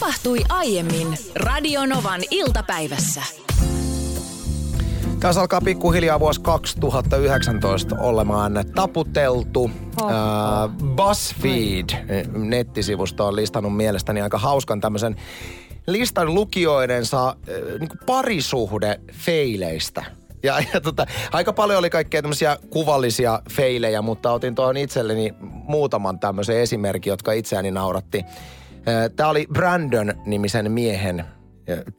[0.00, 3.22] Tapahtui aiemmin Radionovan iltapäivässä.
[5.20, 9.70] Tässä alkaa pikkuhiljaa vuosi 2019 olemaan taputeltu.
[10.00, 10.10] Oho.
[10.10, 10.16] Äh,
[10.84, 11.88] BuzzFeed
[12.32, 15.16] nettisivusto on listannut mielestäni aika hauskan tämmöisen
[15.86, 17.34] listan lukijoidensa äh,
[17.80, 20.04] niin parisuhde feileistä.
[20.42, 26.18] Ja, ja tota, aika paljon oli kaikkea tämmöisiä kuvallisia feilejä, mutta otin tuohon itselleni muutaman
[26.18, 28.24] tämmöisen esimerkin, jotka itseäni nauratti.
[29.16, 31.24] Tämä oli Brandon-nimisen miehen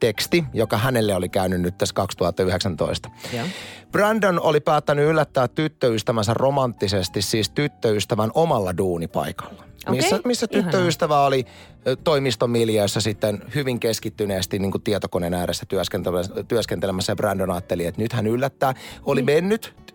[0.00, 3.10] teksti, joka hänelle oli käynyt nyt tässä 2019.
[3.32, 3.46] Joo.
[3.92, 9.64] Brandon oli päättänyt yllättää tyttöystävänsä romanttisesti, siis tyttöystävän omalla duunipaikalla.
[9.86, 11.46] Okei, Missä, missä tyttöystävä oli
[11.86, 18.02] ö, toimistomiljöissä sitten hyvin keskittyneesti niin kuin tietokoneen ääressä työskentelemässä, työskentelemässä ja Brandon ajatteli, että
[18.02, 18.74] nyt hän yllättää.
[19.02, 19.92] Oli mennyt ö,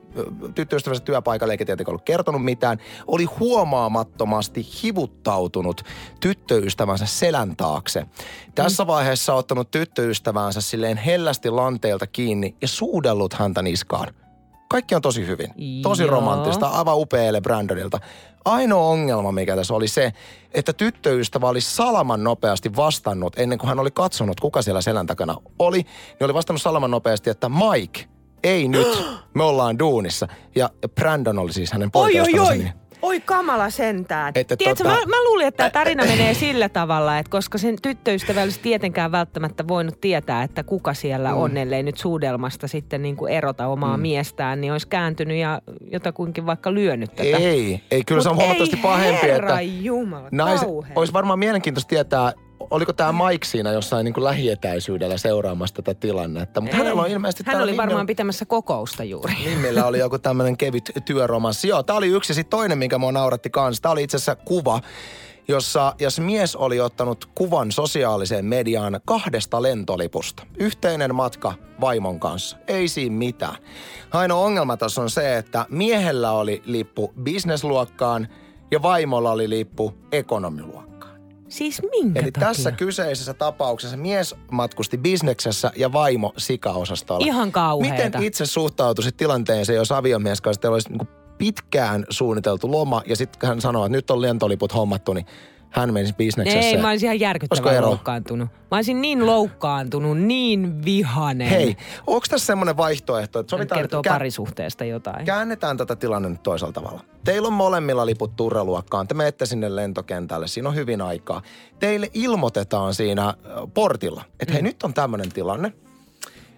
[0.56, 2.78] tyttöystävänsä työpaikalle eikä tietenkään ollut kertonut mitään.
[3.08, 5.82] Oli huomaamattomasti hivuttautunut
[6.20, 8.06] tyttöystävänsä selän taakse.
[8.56, 14.14] Tässä vaiheessa ottanut tyttöystävänsä silleen hellästi lanteelta kiinni ja suudellut häntä niskaan.
[14.70, 15.82] Kaikki on tosi hyvin.
[15.82, 16.12] Tosi Joo.
[16.12, 18.00] romanttista, aivan upealle Brandonilta.
[18.46, 20.14] Ainoa ongelma, mikä tässä oli se,
[20.54, 25.36] että tyttöystävä oli salaman nopeasti vastannut ennen kuin hän oli katsonut, kuka siellä selän takana
[25.60, 25.78] oli.
[25.78, 28.06] Niin oli vastannut salaman nopeasti, että Mike,
[28.44, 30.28] ei nyt, me ollaan duunissa.
[30.56, 32.14] Ja Brandon oli siis hänen Oi,
[33.02, 34.32] oi, kamala sentään.
[34.36, 37.76] Että Tiedätkö, tota- mä, mä luulin, että tämä tarina menee sillä tavalla, että koska sen
[37.82, 41.38] tyttöystävä olisi tietenkään välttämättä voinut tietää, että kuka siellä Mm.
[41.38, 46.46] on, ellei nyt suudelmasta sitten niin kuin erota omaa miestään, niin olisi kääntynyt ja jotakuinkin
[46.46, 47.38] vaikka lyönyt tätä.
[47.38, 50.92] Ei, ei, kyllä se on Mut huomattavasti ei, pahempi, herra että Jumala, kauhea.
[50.96, 52.34] olisi varmaan mielenkiintoista tietää,
[52.72, 56.62] oliko tämä Mike siinä jossain niin kuin lähietäisyydellä seuraamassa tätä tilannetta.
[56.62, 59.34] Mutta hänellä on ilmeisesti Hän oli varmaan Nimmellä- pitämässä kokousta juuri.
[59.46, 61.68] Nimmillä oli joku tämmöinen kevyt työromanssi.
[61.68, 62.34] Joo, tää oli yksi.
[62.34, 63.82] Sitten toinen, mikä mua nauratti kanssa.
[63.82, 64.82] Tää oli itse asiassa kuva,
[65.48, 70.44] jossa jos mies oli ottanut kuvan sosiaaliseen mediaan kahdesta lentolipusta.
[70.60, 72.58] Yhteinen matka vaimon kanssa.
[72.68, 73.56] Ei siinä mitään.
[74.12, 78.28] Ainoa ongelma tässä on se, että miehellä oli lippu bisnesluokkaan
[78.72, 80.93] ja vaimolla oli lippu ekonomiluokkaan.
[81.54, 82.48] Siis minkä Eli takia?
[82.48, 87.26] tässä kyseisessä tapauksessa mies matkusti bisneksessä ja vaimo sikaosastolla.
[87.26, 88.04] Ihan kauheeta.
[88.06, 93.48] Miten itse suhtautuisit tilanteeseen, jos aviomies kanssa teillä olisi niin pitkään suunniteltu loma ja sitten
[93.48, 95.26] hän sanoo, että nyt on lentoliput hommattu, niin
[95.74, 96.60] hän menisi bisneksessä.
[96.70, 98.50] Ei, mä olisin ihan järkyttävän loukkaantunut.
[98.72, 101.48] Mä olisin niin loukkaantunut, niin vihanen.
[101.48, 105.26] Hei, onko tässä semmoinen vaihtoehto, että Nyt sovitaan, kertoo että kä- parisuhteesta jotain.
[105.26, 107.02] käännetään tätä tilanne nyt toisella tavalla.
[107.24, 109.08] Teillä on molemmilla liput turreluokkaan.
[109.08, 110.48] Te menette sinne lentokentälle.
[110.48, 111.42] Siinä on hyvin aikaa.
[111.80, 113.34] Teille ilmoitetaan siinä
[113.74, 115.74] portilla, että hei nyt on tämmöinen tilanne.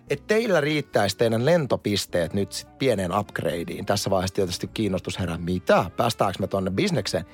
[0.09, 3.85] Että teillä riittäisi teidän lentopisteet nyt sit pieneen upgradeen.
[3.85, 5.85] Tässä vaiheessa tietysti kiinnostus herää, mitä?
[5.97, 7.25] Päästäänkö me tonne bisnekseen?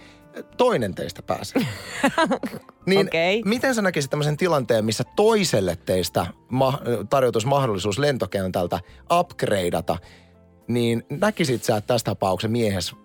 [0.57, 1.61] Toinen teistä pääsee.
[2.85, 3.41] niin Okei.
[3.45, 8.79] miten sä näkisit tämmöisen tilanteen, missä toiselle teistä ma- tarjoutuisi mahdollisuus lentokentältä
[9.19, 9.97] upgradeata,
[10.67, 12.95] niin näkisit sä, että tässä tapauksessa miehes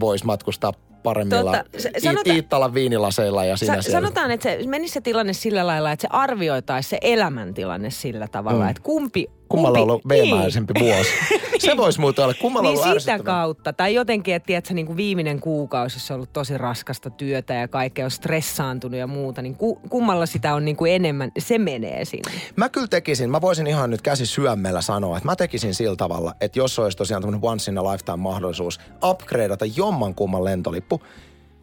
[0.00, 1.78] voisi matkustaa paremmilla Totta.
[1.98, 4.00] Sanota- Iittalan viinilaseilla ja sinä Sa- siellä.
[4.00, 8.64] sanotaan, että se menisi se tilanne sillä lailla, että se arvioitaisi se elämäntilanne sillä tavalla,
[8.64, 8.70] Mm.
[8.70, 9.26] että kumpi...
[9.48, 11.10] Kummalla on kumpi, ollut veemäisempi vuosi.
[11.58, 12.34] Se voisi muuten olla.
[12.40, 13.72] Kummalla niin ollut sitä kautta.
[13.72, 17.68] Tai jotenkin, että tiedätkö, niin kuin viimeinen kuukausi, jos on ollut tosi raskasta työtä ja
[17.68, 22.04] kaikkea on stressaantunut ja muuta, niin ku, kummalla sitä on niin kuin enemmän, se menee
[22.04, 22.32] sinne.
[22.56, 26.34] Mä kyllä tekisin, mä voisin ihan nyt käsi syömmellä sanoa, että mä tekisin sillä tavalla,
[26.40, 31.00] että jos olisi tosiaan tämmöinen once in a lifetime mahdollisuus upgradeata jomman kumman lentolippu,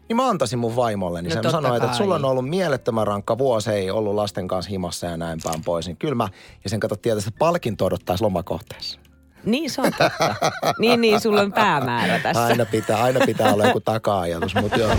[0.08, 1.22] niin mä antaisin mun vaimolle.
[1.22, 1.96] Niin No totta sanoin, että kai.
[1.96, 5.86] sulla on ollut mielettömän rankka vuosi, ei ollut lasten kanssa himassa ja näin päin pois.
[5.86, 6.28] Niin kyllä mä,
[6.64, 8.98] ja sen tietysti, että palkinto odottaisi lomakohteessa.
[9.44, 10.34] Niin se on totta.
[10.78, 12.44] niin, niin, sulla on päämäärä tässä.
[12.44, 14.94] Aina pitää, aina pitää olla joku taka-ajatus, mutta joo.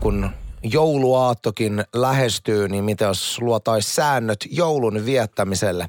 [0.00, 0.30] Kun
[0.62, 5.88] jouluaattokin lähestyy, niin mitä jos luotais säännöt joulun viettämiselle?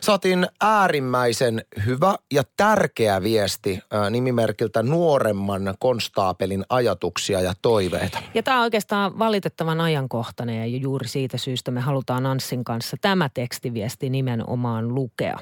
[0.00, 8.22] Saatiin äärimmäisen hyvä ja tärkeä viesti ää, nimimerkiltä nuoremman konstaapelin ajatuksia ja toiveita.
[8.34, 13.28] Ja tämä on oikeastaan valitettavan ajankohtainen ja juuri siitä syystä me halutaan Anssin kanssa tämä
[13.34, 15.38] tekstiviesti nimenomaan lukea.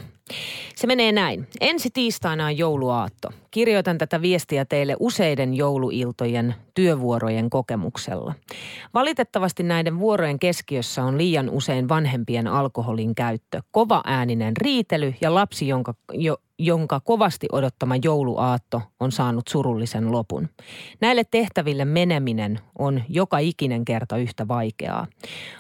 [0.76, 1.46] Se menee näin.
[1.60, 3.28] Ensi tiistaina on jouluaatto.
[3.50, 8.34] Kirjoitan tätä viestiä teille useiden jouluiltojen työvuorojen kokemuksella.
[8.94, 15.68] Valitettavasti näiden vuorojen keskiössä on liian usein vanhempien alkoholin käyttö, kova ääninen riitely ja lapsi,
[15.68, 20.48] jonka, jo, jonka kovasti odottama jouluaatto on saanut surullisen lopun.
[21.00, 25.06] Näille tehtäville meneminen on joka ikinen kerta yhtä vaikeaa.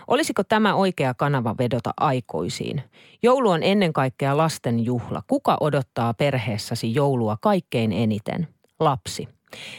[0.06, 2.82] Olisiko tämä oikea kanava vedota aikoisiin?
[3.22, 5.22] Joulu on ennen kaikkea lasten juhla.
[5.26, 8.48] Kuka odottaa perheessäsi joulua kaikkein eniten?
[8.80, 9.28] Lapsi.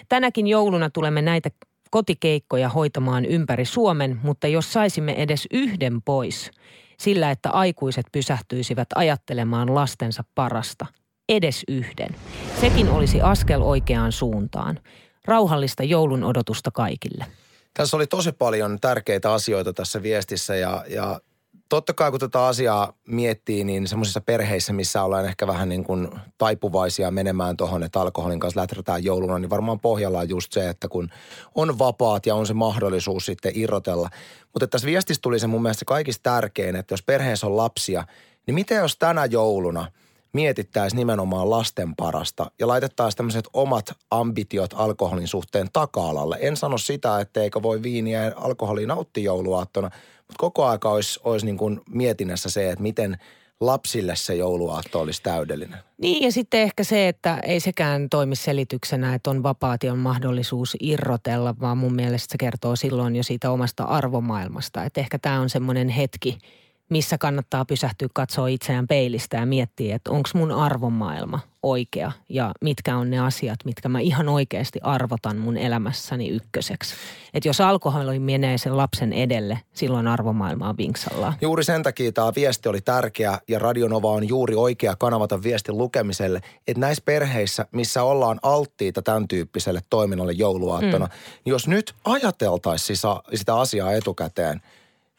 [0.10, 1.50] Tänäkin jouluna tulemme näitä
[1.90, 6.52] kotikeikkoja hoitamaan ympäri Suomen, mutta jos saisimme edes yhden pois,
[7.00, 10.86] sillä että aikuiset pysähtyisivät ajattelemaan lastensa parasta.
[11.34, 12.16] Edes yhden.
[12.62, 14.80] Sekin olisi askel oikeaan suuntaan.
[15.26, 17.26] Rauhallista joulun odotusta kaikille.
[17.74, 21.22] Tässä oli tosi paljon tärkeitä asioita tässä viestissä ja, ja
[21.70, 26.08] totta kai kun tätä asiaa miettii, niin semmoisissa perheissä, missä ollaan ehkä vähän niin kuin
[26.38, 30.88] taipuvaisia menemään tuohon, että alkoholin kanssa läträtään jouluna, niin varmaan pohjalla on just se, että
[30.88, 31.10] kun
[31.56, 34.10] on vapaat ja on se mahdollisuus sitten irrotella.
[34.54, 38.04] Mutta tässä viestissä tuli se mun mielestä kaikista tärkein, että jos perheessä on lapsia,
[38.48, 39.88] niin miten jos tänä jouluna–
[40.34, 46.38] mietittäisiin nimenomaan lasten parasta ja laitettaisiin tämmöiset omat ambitiot alkoholin suhteen taka-alalle.
[46.42, 49.88] En sano sitä, etteikö voi viiniä ja alkoholia nauttia jouluaattona,
[50.18, 53.18] mutta koko aika olisi, olisi niin kuin mietinnässä se, että miten
[53.60, 55.80] lapsille se jouluaatto olisi täydellinen.
[55.98, 60.00] Niin ja sitten ehkä se, että ei sekään toimi selityksenä, että on vapaat ja on
[60.00, 64.84] mahdollisuus irrotella, vaan mun mielestä se kertoo silloin jo siitä omasta arvomaailmasta.
[64.84, 66.38] Että ehkä tämä on semmoinen hetki–
[66.90, 72.98] missä kannattaa pysähtyä katsoa itseään peilistä ja miettiä, että onko mun arvomaailma oikea ja mitkä
[72.98, 76.96] on ne asiat, mitkä mä ihan oikeasti arvotan mun elämässäni ykköseksi.
[77.34, 81.34] Että jos alkoholi menee sen lapsen edelle, silloin arvomaailma on vinksalla.
[81.42, 86.42] Juuri sen takia tämä viesti oli tärkeä ja Radionova on juuri oikea kanavata viestin lukemiselle,
[86.68, 91.12] että näissä perheissä, missä ollaan alttiita tämän tyyppiselle toiminnalle jouluaattona, mm.
[91.46, 92.98] niin jos nyt ajateltaisiin
[93.34, 94.62] sitä asiaa etukäteen–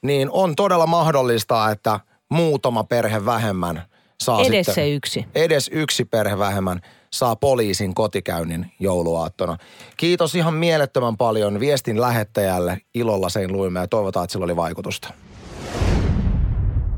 [0.04, 3.82] niin on todella mahdollista, että muutama perhe vähemmän
[4.20, 5.26] saa Edes sitten, se yksi.
[5.34, 6.80] Edes yksi perhe vähemmän
[7.12, 9.56] saa poliisin kotikäynnin jouluaattona.
[9.96, 12.80] Kiitos ihan mielettömän paljon viestin lähettäjälle.
[12.94, 15.08] Ilolla sen luimme ja toivotaan, että sillä oli vaikutusta.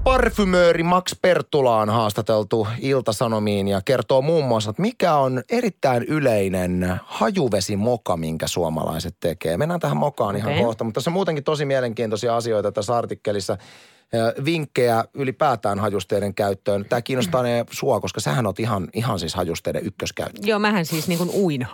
[0.06, 7.00] Parfymööri Max Pertula on haastateltu Iltasanomiin ja kertoo muun muassa, että mikä on erittäin yleinen
[7.04, 9.56] hajuvesimoka, minkä suomalaiset tekee.
[9.56, 10.52] Mennään tähän mokaan okay.
[10.52, 13.58] ihan kohta, mutta tässä on muutenkin tosi mielenkiintoisia asioita tässä artikkelissa
[14.44, 16.84] vinkkejä ylipäätään hajusteiden käyttöön.
[16.88, 20.40] Tämä kiinnostaa ne sua, koska sähän on ihan, ihan siis hajusteiden ykköskäyttö.
[20.44, 21.66] Joo, mähän siis niin kuin uin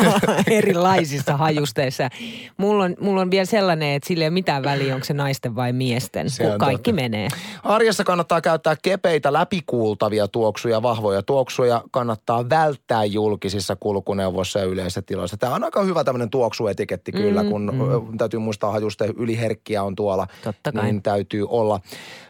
[0.50, 2.08] erilaisissa hajusteissa.
[2.56, 5.56] Mulla on, mulla on vielä sellainen, että sillä ei ole mitään väliä, onko se naisten
[5.56, 7.02] vai miesten, se kun kaikki totta.
[7.02, 7.28] menee.
[7.64, 11.82] Arjessa kannattaa käyttää kepeitä läpikuultavia tuoksuja, vahvoja tuoksuja.
[11.90, 15.36] Kannattaa välttää julkisissa kulkuneuvoissa ja yleisissä tiloissa.
[15.36, 17.72] Tämä on aika hyvä tämmöinen tuoksuetiketti kyllä, mm, kun
[18.10, 18.18] mm.
[18.18, 20.26] täytyy muistaa hajuste yliherkkiä on tuolla.
[20.44, 20.84] Totta kai.
[20.84, 21.77] Niin täytyy olla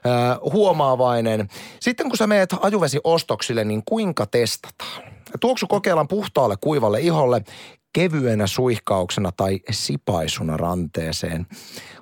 [0.06, 1.48] äh, huomaavainen.
[1.80, 5.02] Sitten kun sä meet ajuvesiostoksille, niin kuinka testataan?
[5.40, 7.44] Tuoksu kokeillaan puhtaalle kuivalle iholle
[7.92, 11.46] kevyenä suihkauksena tai sipaisuna ranteeseen.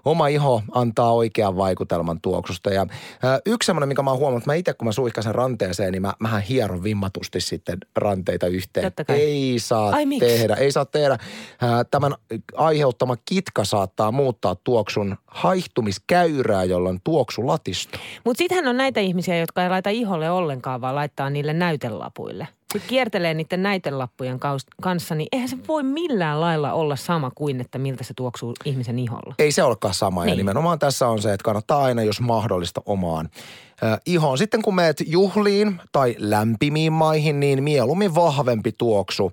[0.04, 2.86] Oma iho antaa oikean vaikutelman tuoksusta ja
[3.22, 6.02] ää, yksi semmoinen, mikä mä oon huomannut, että mä itse kun mä suihkasen ranteeseen, niin
[6.02, 8.92] mä, mähän hieron vimmatusti sitten ranteita yhteen.
[9.08, 11.18] Ei saa Ai, tehdä, ei saa tehdä.
[11.60, 12.14] Ää, tämän
[12.54, 18.00] aiheuttama kitka saattaa muuttaa tuoksun haihtumiskäyrää, jolloin tuoksu latistuu.
[18.24, 22.88] Mutta sittenhän on näitä ihmisiä, jotka ei laita iholle ollenkaan, vaan laittaa niille näytelapuille sitten
[22.88, 24.40] kiertelee niiden näytelappujen
[24.82, 28.98] kanssa, niin eihän se voi millään lailla olla sama kuin, että miltä se tuoksuu ihmisen
[28.98, 29.34] iholla.
[29.38, 30.30] Ei se olekaan sama niin.
[30.30, 33.28] ja nimenomaan tässä on se, että kannattaa aina, jos mahdollista, omaan
[34.06, 34.38] ihoon.
[34.38, 39.32] Sitten kun meet juhliin tai lämpimiin maihin, niin mieluummin vahvempi tuoksu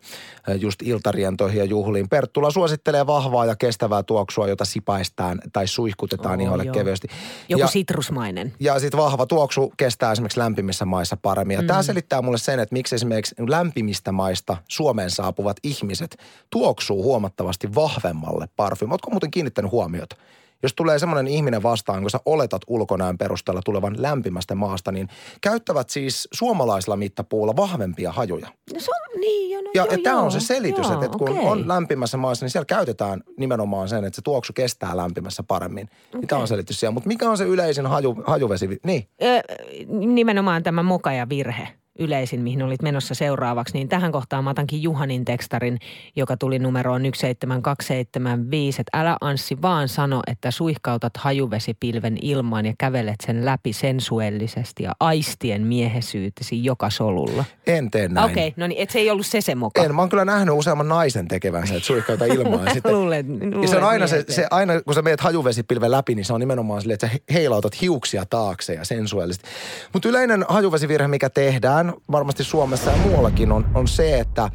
[0.59, 2.09] just iltarientoihin ja juhliin.
[2.09, 6.73] Perttula suosittelee vahvaa ja kestävää tuoksua, jota sipaistaan tai suihkutetaan oh, iholle joo.
[6.73, 7.07] kevyesti.
[7.49, 8.53] Joku ja, sitrusmainen.
[8.59, 11.55] Ja sitten vahva tuoksu kestää esimerkiksi lämpimissä maissa paremmin.
[11.55, 11.67] Ja mm.
[11.67, 16.17] tämä selittää mulle sen, että miksi esimerkiksi lämpimistä maista Suomeen saapuvat ihmiset
[16.50, 18.93] tuoksuu huomattavasti vahvemmalle parfyymille.
[18.93, 20.15] Oletko muuten kiinnittänyt huomiota?
[20.63, 25.08] Jos tulee semmoinen ihminen vastaan, kun sä oletat ulkonäön perusteella tulevan lämpimästä maasta, niin
[25.41, 28.48] käyttävät siis suomalaisella mittapuulla vahvempia hajuja.
[28.74, 31.29] No se on, niin jo, no ja, ja tämä on se selitys, joo, että kun
[31.29, 31.46] okay.
[31.46, 35.84] on lämpimässä maassa, niin siellä käytetään nimenomaan sen, että se tuoksu kestää lämpimässä paremmin.
[35.84, 36.22] Okay.
[36.22, 36.93] Niin tämä on selitys siellä.
[36.93, 38.79] Mutta mikä on se yleisin haju, hajuvesi?
[38.84, 39.08] Niin.
[39.24, 39.41] Ö,
[39.88, 41.67] nimenomaan tämä moka ja virhe
[42.00, 45.79] yleisin, mihin olit menossa seuraavaksi, niin tähän kohtaan mä otankin Juhanin tekstarin,
[46.15, 53.15] joka tuli numeroon 17275, että älä Anssi vaan sano, että suihkautat hajuvesipilven ilmaan ja kävelet
[53.25, 57.45] sen läpi sensuellisesti ja aistien miehesyytesi joka solulla.
[57.67, 58.31] En tee näin.
[58.31, 59.83] Okei, okay, no niin, et se ei ollut se se moka.
[59.83, 62.71] En, mä oon kyllä nähnyt useamman naisen tekevän se, että suihkauta ilmaan.
[62.73, 66.15] sitten, luulen, luulen ja se on aina se, se, aina kun sä meet hajuvesipilven läpi,
[66.15, 69.50] niin se on nimenomaan silleen, että sä heilautat hiuksia taakse ja sensuellisesti.
[69.93, 74.49] Mutta yleinen hajuvesivirhe, mikä tehdään, tehdään varmasti Suomessa ja muuallakin on, on se, että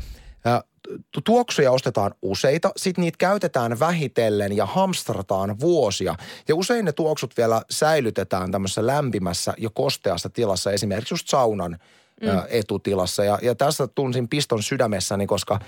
[1.25, 6.15] tuoksuja ostetaan useita, sitten niitä käytetään vähitellen ja hamstrataan vuosia.
[6.49, 11.79] Ja usein ne tuoksut vielä säilytetään tämmöisessä lämpimässä ja kosteassa tilassa, esimerkiksi just saunan
[12.23, 12.29] mm.
[12.49, 13.25] etutilassa.
[13.25, 15.59] Ja, ja tässä tunsin piston sydämessäni, koska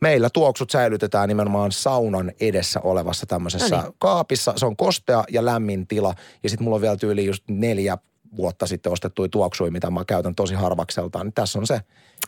[0.00, 3.92] meillä tuoksut säilytetään nimenomaan saunan edessä olevassa tämmöisessä Noniin.
[3.98, 4.52] kaapissa.
[4.56, 6.14] Se on kostea ja lämmin tila.
[6.42, 7.98] Ja sitten mulla on vielä tyyli just neljä
[8.36, 11.26] vuotta sitten ostettuja tuoksuja, mitä mä käytän tosi harvakseltaan.
[11.26, 11.80] Niin tässä on se,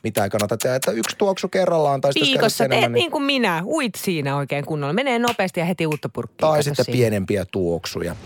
[0.03, 2.01] mitä ei kannata tehdä, että yksi tuoksu kerrallaan.
[2.01, 4.93] Tai Viikossa käytät teet enemmän, niin kuin minä, uit siinä oikein kunnolla.
[4.93, 6.49] Menee nopeasti ja heti uutta purkkia.
[6.49, 6.97] Tai sitten siinä.
[6.97, 8.17] pienempiä tuoksuja.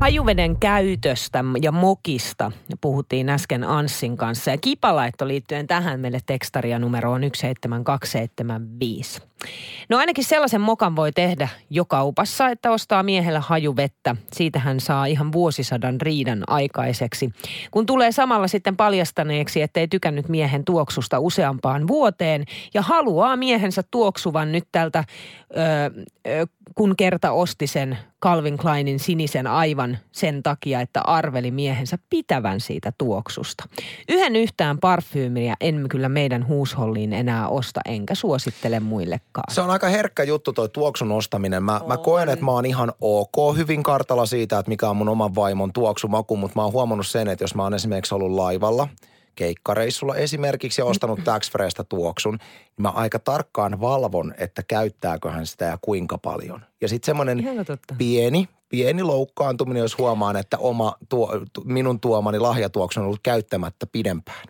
[0.00, 4.50] Hajuveden käytöstä ja mokista puhuttiin äsken Anssin kanssa.
[4.50, 9.20] Ja kipalaitto liittyen tähän meille tekstaria numeroon 17275.
[9.88, 14.16] No ainakin sellaisen mokan voi tehdä jo kaupassa, että ostaa miehelle hajuvettä.
[14.32, 17.30] Siitä hän saa ihan vuosisadan riidan aikaiseksi.
[17.70, 24.52] Kun tulee samalla sitten paljastaneeksi, ettei tykännyt miehen tuoksusta useampaan vuoteen ja haluaa miehensä tuoksuvan
[24.52, 25.04] nyt tältä,
[25.50, 25.54] ö,
[26.28, 32.60] ö, kun kerta osti sen Calvin Kleinin sinisen aivan sen takia, että arveli miehensä pitävän
[32.60, 33.64] siitä tuoksusta.
[34.08, 39.54] Yhden yhtään parfyymiä en kyllä meidän huusholliin enää osta, enkä suosittele muillekaan.
[39.54, 41.62] Se on aika herkkä juttu toi tuoksun ostaminen.
[41.62, 45.08] Mä, mä koen, että mä oon ihan ok hyvin kartalla siitä, että mikä on mun
[45.08, 48.88] oman vaimon tuoksumaku, mutta mä oon huomannut sen, että jos mä oon esimerkiksi ollut laivalla
[49.34, 51.50] keikkareissulla esimerkiksi ja ostanut tax
[51.88, 56.60] tuoksun, niin mä aika tarkkaan valvon, että käyttääkö hän sitä ja kuinka paljon.
[56.80, 57.44] Ja sitten semmoinen
[57.98, 63.86] pieni, pieni loukkaantuminen, jos huomaan, että oma tuo, tu, minun tuomani lahjatuoksu on ollut käyttämättä
[63.86, 64.42] pidempään.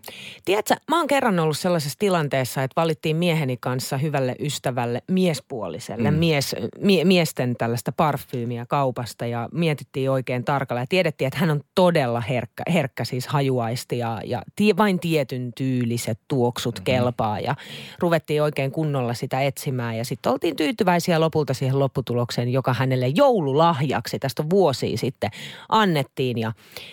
[0.44, 6.16] Tiedätkö, mä oon kerran ollut sellaisessa tilanteessa, että valittiin mieheni kanssa hyvälle ystävälle miespuoliselle, mm.
[6.16, 11.60] mies, mie, miesten tällaista parfyymiä kaupasta ja mietittiin oikein tarkalla ja tiedettiin, että hän on
[11.74, 16.84] todella herkkä, herkkä siis hajuaisti ja, ja tie, vain tietyn tyyliset tuoksut mm-hmm.
[16.84, 17.54] kelpaa ja
[17.98, 24.09] ruvettiin oikein kunnolla sitä etsimään ja sitten oltiin tyytyväisiä lopulta siihen lopputulokseen, joka hänelle joululahjaksi
[24.18, 25.30] tästä on vuosia sitten
[25.68, 26.52] annettiin ja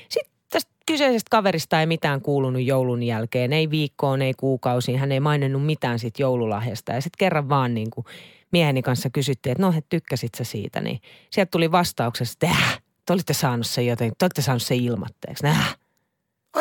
[0.09, 4.99] sitten tästä kyseisestä kaverista ei mitään kuulunut joulun jälkeen, ei viikkoon, ei kuukausiin.
[4.99, 6.91] Hän ei maininnut mitään siitä joululahjasta.
[6.91, 8.05] Ja sitten kerran vaan niin kuin
[8.51, 10.81] mieheni kanssa kysyttiin, että no, että tykkäsit sä siitä.
[10.81, 14.77] Niin sieltä tuli vastauksessa, että äh, te olitte saanut sen joten, te olitte saanut sen
[14.77, 15.47] ilmatteeksi.
[15.47, 15.77] Äh.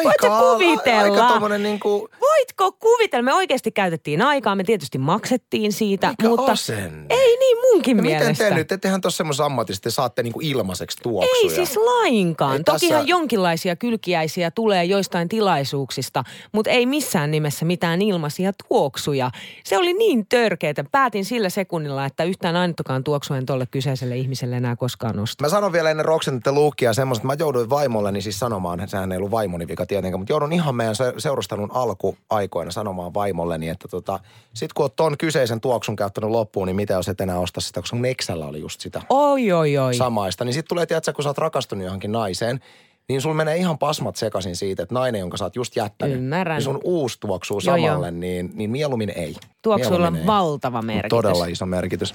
[0.04, 1.02] Voitko kuvitella?
[1.02, 3.22] Aika tommonen niinku, Voitko kuvitella?
[3.22, 7.06] Me oikeasti käytettiin aikaa, me tietysti maksettiin siitä, mikä mutta asenne?
[7.10, 8.44] ei niin munkin miten mielestä.
[8.48, 11.40] te nyt, ettehän tuossa semmoisessa ammatissa, te saatte niinku ilmaiseksi tuoksuja.
[11.42, 12.56] Ei siis lainkaan.
[12.56, 19.30] Ei Tokihan tässä- jonkinlaisia kylkiäisiä tulee joistain tilaisuuksista, mutta ei missään nimessä mitään ilmaisia tuoksuja.
[19.64, 20.84] Se oli niin törkeetä.
[20.92, 25.44] Päätin sillä sekunnilla, että yhtään ainuttakaan tuoksua en tolle kyseiselle ihmiselle enää koskaan osta.
[25.44, 29.12] Mä sanon vielä ennen Roxen että luukkia semmoista, että mä jouduin vaimolleni siis sanomaan, sehän
[29.12, 33.88] ei ollut vaimoni vika tietenkään, mutta joudun ihan meidän se- seurustelun alkuaikoina sanomaan vaimolleni, että
[33.88, 34.20] tota,
[34.54, 37.80] sit kun oot ton kyseisen tuoksun käyttänyt loppuun, niin mitä jos et enää osta sitä,
[37.80, 39.94] koska mun Exällä oli just sitä Oi, oi, oi.
[39.94, 40.44] samaista.
[40.44, 42.60] Niin sit tulee, tiedätkö, kun sä oot rakastunut johonkin naiseen,
[43.08, 46.56] niin sulla menee ihan pasmat sekaisin siitä, että nainen, jonka sä oot just jättänyt, Ymmärrän.
[46.56, 47.86] niin sun uusi tuoksuu Joo, joo.
[47.86, 49.36] samalle, niin, niin mieluummin ei.
[49.76, 50.26] Mieluummin on ei.
[50.26, 51.10] valtava Mut merkitys.
[51.10, 52.14] Todella iso merkitys.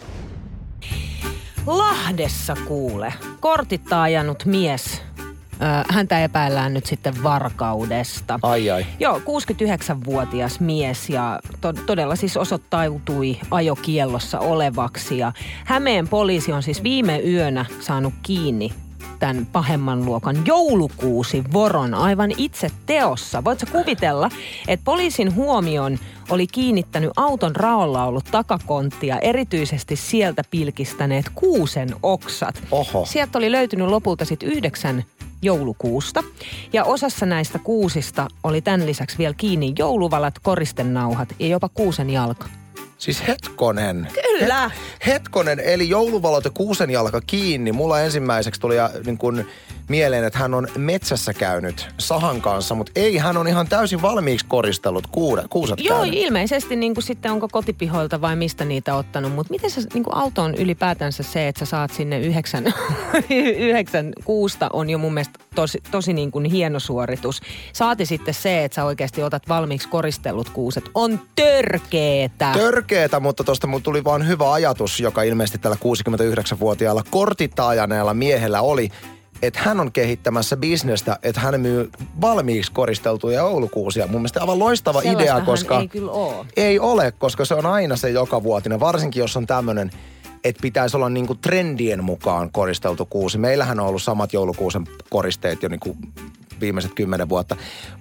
[1.67, 5.01] Lahdessa kuule, kortitta ajanut mies.
[5.89, 8.39] Häntä epäillään nyt sitten varkaudesta.
[8.44, 8.86] Ai ai.
[9.00, 15.18] Joo, 69-vuotias mies ja to- todella siis osoittautui ajokiellossa olevaksi.
[15.18, 15.32] Ja
[15.65, 18.72] Hämeen poliisi on siis viime yönä saanut kiinni
[19.20, 23.44] tämän pahemman luokan joulukuusi voron aivan itse teossa.
[23.44, 24.30] Voitko kuvitella,
[24.68, 26.00] että poliisin huomion
[26.30, 32.63] oli kiinnittänyt auton raolla ollut takakonttia, erityisesti sieltä pilkistäneet kuusen oksat.
[32.72, 33.06] Oho.
[33.06, 35.03] Sieltä oli löytynyt lopulta sitten yhdeksän
[35.41, 36.24] joulukuusta.
[36.74, 42.45] Ja osassa näistä kuusista oli tämän lisäksi vielä kiinni jouluvalat, koristenauhat ja jopa kuusen jalka.
[42.98, 44.07] Siis hetkonen.
[44.13, 44.69] Kyllä.
[44.69, 47.71] Het, hetkonen, eli jouluvalot ja kuusen jalka kiinni.
[47.71, 49.45] Mulla ensimmäiseksi tuli ja, niin kun,
[49.91, 54.45] mieleen, että hän on metsässä käynyt sahan kanssa, mutta ei, hän on ihan täysin valmiiksi
[54.50, 56.19] koristellut kuude, kuuset Joo, käynyt.
[56.19, 59.33] ilmeisesti niin kuin sitten onko kotipihoilta vai mistä niitä ottanut.
[59.33, 62.74] Mutta miten se niin kuin auto on ylipäätänsä se, että sä saat sinne yhdeksän,
[63.57, 67.41] yhdeksän kuusta on jo mun mielestä tosi, tosi niin kuin hieno suoritus.
[67.74, 70.83] Saati sitten se, että sä oikeasti otat valmiiksi koristellut kuuset.
[70.93, 72.51] On törkeetä.
[72.53, 78.62] Törkeetä, mutta tuosta mulla tuli vaan hyvä ajatus, joka ilmeisesti tällä 69-vuotiaalla kortitta ajaneella miehellä
[78.62, 78.89] oli,
[79.41, 81.89] että hän on kehittämässä bisnestä, että hän myy
[82.21, 84.07] valmiiksi koristeltuja joulukuusia.
[84.07, 85.79] Mun mielestä aivan loistava idea, Sellaistahan koska...
[85.79, 86.45] ei kyllä oo.
[86.57, 89.91] Ei ole, koska se on aina se joka vuotinen, varsinkin jos on tämmöinen,
[90.43, 93.38] että pitäisi olla niinku trendien mukaan koristeltu kuusi.
[93.38, 95.98] Meillähän on ollut samat joulukuusen koristeet jo niinku
[96.62, 97.56] viimeiset kymmenen vuotta.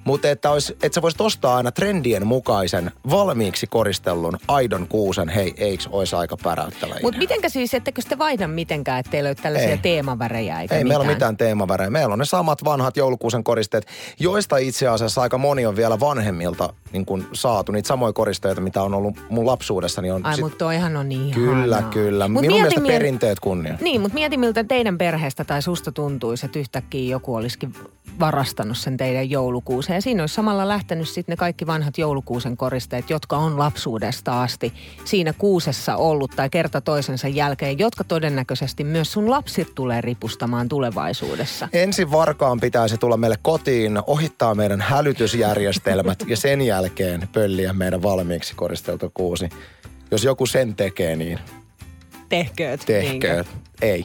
[0.04, 5.54] Mutta että, ois, että sä voisit ostaa aina trendien mukaisen valmiiksi koristellun aidon kuusen, hei,
[5.56, 9.70] eiks olisi aika päräyttävä Mutta mitenkä siis, ettekö te vaihda mitenkään, että teillä ole tällaisia
[9.70, 9.78] Ei.
[9.78, 10.88] teemavärejä eikä Ei mitään?
[10.98, 11.90] meillä ole mitään teemavärejä.
[11.90, 13.86] Meillä on ne samat vanhat joulukuusen koristeet,
[14.20, 17.72] joista itse asiassa aika moni on vielä vanhemmilta niin kun saatu.
[17.72, 20.02] Niitä samoja koristeita, mitä on ollut mun lapsuudessa.
[20.02, 21.90] Niin on Ai, sit- mutta toihan on niin Kyllä, ihanaa.
[21.92, 22.28] kyllä.
[22.28, 23.74] Mut Minun mielestä mieti, mil- perinteet kunnia.
[23.80, 27.74] Niin, mutta mieti miltä teidän perheestä tai susta tuntuisi, että yhtäkkiä joku olisikin
[28.50, 29.94] varastanut sen teidän joulukuusen.
[29.94, 34.72] Ja siinä olisi samalla lähtenyt sitten ne kaikki vanhat joulukuusen koristeet, jotka on lapsuudesta asti
[35.04, 41.68] siinä kuusessa ollut tai kerta toisensa jälkeen, jotka todennäköisesti myös sun lapsit tulee ripustamaan tulevaisuudessa.
[41.72, 48.54] Ensin varkaan pitäisi tulla meille kotiin, ohittaa meidän hälytysjärjestelmät ja sen jälkeen pölliä meidän valmiiksi
[48.54, 49.48] koristeltu kuusi.
[50.10, 51.38] Jos joku sen tekee, niin
[52.28, 52.82] Tehkööt.
[52.86, 53.46] tehkööt.
[53.82, 54.04] Ei.